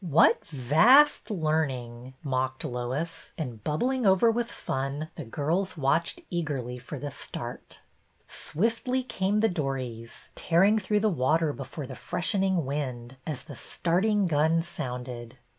''What 0.01 0.43
vast 0.47 1.29
learning!" 1.29 2.15
mocked 2.23 2.65
Lois, 2.65 3.33
and 3.37 3.63
bub 3.63 3.81
bling 3.81 4.03
over 4.03 4.31
with 4.31 4.49
fun 4.49 5.11
the 5.13 5.23
girls 5.23 5.77
watched 5.77 6.21
eagerly 6.31 6.79
for 6.79 6.97
the 6.97 7.11
start. 7.11 7.81
Swiftly 8.27 9.03
came 9.03 9.41
the 9.41 9.47
dories, 9.47 10.29
tearing 10.33 10.79
through 10.79 11.01
the 11.01 11.09
water 11.09 11.53
before 11.53 11.85
the 11.85 11.93
freshening 11.93 12.65
wind, 12.65 13.17
as 13.27 13.43
the 13.43 13.55
starting 13.55 14.25
gun 14.25 14.63
sounded. 14.63 15.37